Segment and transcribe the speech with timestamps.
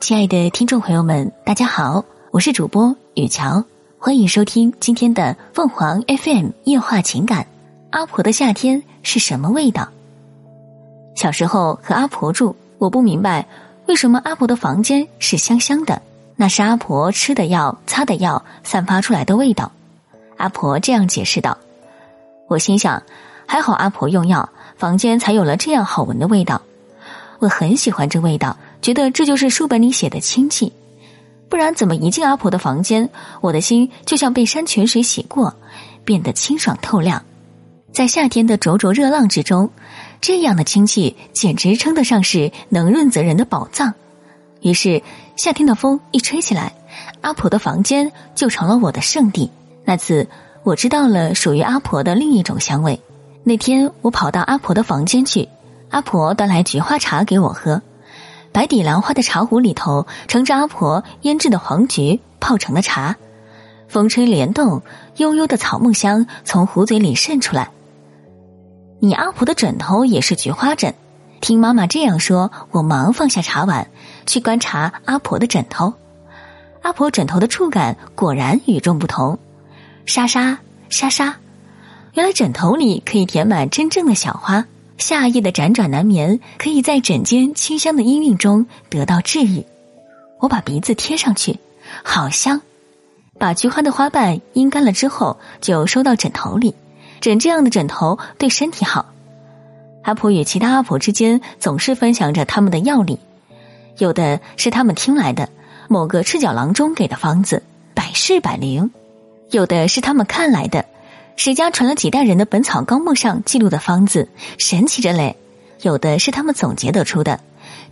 [0.00, 3.64] 亲爱的听众朋友们，大家好，我是主播雨乔，
[3.98, 7.48] 欢迎收听今天的凤凰 FM 夜话情感。
[7.90, 9.88] 阿婆的夏天是什么味道？
[11.16, 13.48] 小时候和阿婆住，我不明白
[13.86, 16.00] 为什么阿婆的房间是香香的，
[16.36, 19.72] 那是阿婆吃的药、擦的药散发出来的味道。
[20.36, 21.58] 阿婆这样解释道。
[22.46, 23.02] 我心想，
[23.46, 26.62] 还好阿婆用药，房间才有了这样好闻的味道。
[27.40, 28.56] 我很喜欢这味道。
[28.80, 30.72] 觉得这就是书本里写的清气，
[31.48, 33.10] 不然怎么一进阿婆的房间，
[33.40, 35.54] 我的心就像被山泉水洗过，
[36.04, 37.24] 变得清爽透亮。
[37.92, 39.70] 在夏天的灼灼热浪之中，
[40.20, 43.94] 这样的清气简直称得上是能润泽人的宝藏。
[44.60, 45.02] 于是
[45.36, 46.74] 夏天的风一吹起来，
[47.20, 49.50] 阿婆的房间就成了我的圣地。
[49.84, 50.28] 那次
[50.62, 53.00] 我知道了属于阿婆的另一种香味。
[53.42, 55.48] 那天我跑到阿婆的房间去，
[55.88, 57.80] 阿婆端来菊花茶给我喝。
[58.58, 63.14] 白底兰花的茶壶里头盛着阿婆腌制的黄菊泡成的茶，
[63.86, 64.82] 风吹帘动，
[65.18, 67.70] 悠悠的草木香从壶嘴里渗出来。
[68.98, 70.92] 你阿婆的枕头也是菊花枕，
[71.40, 73.86] 听妈妈这样说，我忙放下茶碗
[74.26, 75.94] 去观察阿婆的枕头。
[76.82, 79.38] 阿婆枕头的触感果然与众不同，
[80.04, 81.36] 沙沙沙沙，
[82.14, 84.64] 原来枕头里可以填满真正的小花。
[84.98, 89.64] 夏夜的辗转难眠，可以在枕间清香的氤氲中得到治愈。
[90.40, 91.58] 我把鼻子贴上去，
[92.02, 92.60] 好香。
[93.38, 96.74] 把菊花的花瓣阴干了之后，就收到枕头里。
[97.20, 99.06] 枕这样的枕头对身体好。
[100.02, 103.20] 阿婆与其他阿婆之间总是分享着他们的药理，
[103.98, 105.48] 有的是他们听来的
[105.88, 107.62] 某个赤脚郎中给的方子，
[107.94, 108.90] 百试百灵；
[109.50, 110.84] 有的是他们看来的。
[111.40, 115.36] 史家传了几代人的《本草纲目》上记录的方子，神奇着嘞！
[115.82, 117.38] 有的是他们总结得出的，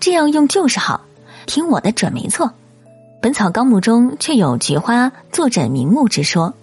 [0.00, 1.02] 这样用就是好。
[1.46, 2.48] 听我的准没错，
[3.22, 6.54] 《本草纲目》中却有菊花坐枕明目之说。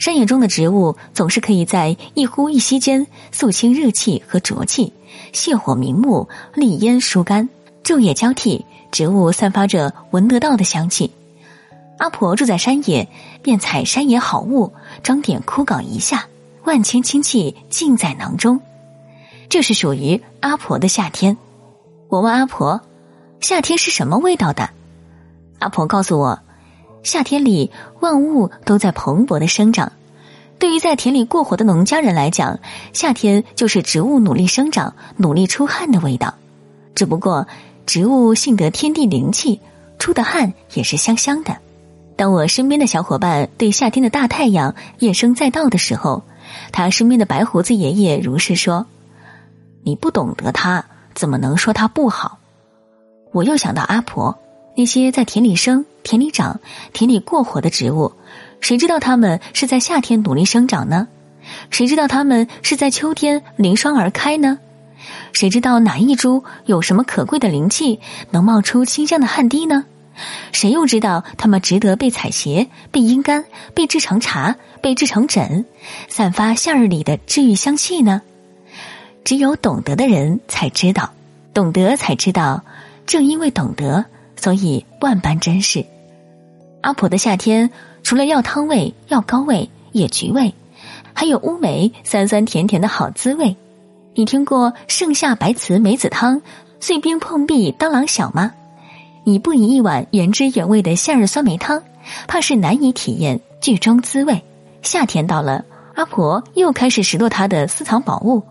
[0.00, 4.92] 山野中的植物总是可以在一呼一吸间肃清热气和浊气，
[5.32, 7.48] 泻火明目，利咽疏肝。
[7.84, 11.12] 昼夜交替，植物散发着闻得到的香气。
[11.98, 13.08] 阿婆住在山野，
[13.42, 16.26] 便采山野好物，装点枯槁一下，
[16.64, 18.60] 万千清气尽在囊中。
[19.48, 21.38] 这是属于阿婆的夏天。
[22.08, 22.80] 我问阿婆，
[23.40, 24.70] 夏天是什么味道的？
[25.58, 26.40] 阿婆告诉我，
[27.02, 27.70] 夏天里
[28.00, 29.92] 万物都在蓬勃的生长。
[30.58, 32.60] 对于在田里过活的农家人来讲，
[32.92, 36.34] 夏天就是植物努力生长、努力出汗的味道。
[36.94, 37.46] 只不过，
[37.86, 39.60] 植物幸得天地灵气，
[39.98, 41.56] 出的汗也是香香的。
[42.16, 46.22] 当我身边的小伙伴对夏天的大太阳怨声载道的时候，
[46.72, 48.86] 他身边的白胡子爷爷如是说
[49.84, 50.84] ：“你不懂得他，
[51.14, 52.38] 怎么能说他不好？”
[53.32, 54.38] 我又想到阿婆，
[54.76, 56.58] 那些在田里生、田里长、
[56.94, 58.12] 田里过活的植物，
[58.60, 61.08] 谁知道他们是在夏天努力生长呢？
[61.70, 64.58] 谁知道他们是在秋天凌霜而开呢？
[65.34, 68.00] 谁知道哪一株有什么可贵的灵气，
[68.30, 69.84] 能冒出清香的汗滴呢？
[70.52, 73.44] 谁又知道它们值得被采撷、被阴干、
[73.74, 75.64] 被制成茶、被制成枕，
[76.08, 78.22] 散发夏日里的治愈香气呢？
[79.24, 81.12] 只有懂得的人才知道，
[81.52, 82.62] 懂得才知道。
[83.06, 84.04] 正因为懂得，
[84.36, 85.84] 所以万般珍视。
[86.80, 87.70] 阿婆的夏天，
[88.02, 90.54] 除了药汤味、药膏味、野菊味，
[91.12, 93.56] 还有乌梅酸酸甜甜的好滋味。
[94.14, 96.40] 你听过盛夏白瓷梅子汤、
[96.80, 98.52] 碎冰碰壁当啷晓吗？
[99.28, 101.82] 你不饮一碗原汁原味的夏日酸梅汤，
[102.28, 104.44] 怕是难以体验剧中滋味。
[104.82, 105.64] 夏天到了，
[105.96, 108.44] 阿婆又开始拾掇她的私藏宝物：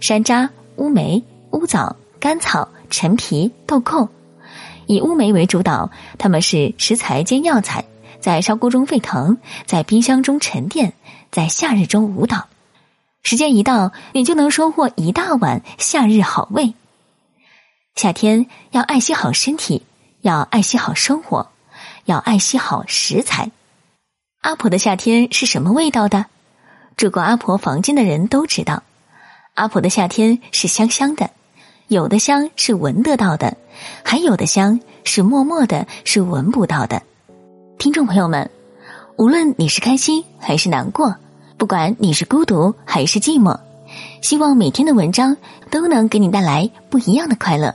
[0.00, 1.20] 山楂、乌梅、
[1.50, 4.08] 乌枣、甘草、陈皮、豆蔻。
[4.86, 7.84] 以乌梅为主导，它们是食材兼药材，
[8.20, 9.36] 在烧锅中沸腾，
[9.66, 10.92] 在冰箱中沉淀，
[11.32, 12.46] 在夏日中舞蹈。
[13.24, 16.74] 时间一到，你就能收获一大碗夏日好味。
[17.96, 19.82] 夏天要爱惜好身体。
[20.22, 21.48] 要爱惜好生活，
[22.04, 23.50] 要爱惜好食材。
[24.42, 26.26] 阿婆的夏天是什么味道的？
[26.96, 28.82] 住过阿婆房间的人都知道，
[29.54, 31.30] 阿婆的夏天是香香的。
[31.88, 33.56] 有的香是闻得到的，
[34.04, 37.02] 还有的香是默默的，是闻不到的。
[37.78, 38.50] 听众朋友们，
[39.16, 41.16] 无论你是开心还是难过，
[41.56, 43.58] 不管你是孤独还是寂寞，
[44.22, 45.36] 希望每天的文章
[45.70, 47.74] 都能给你带来不一样的快乐。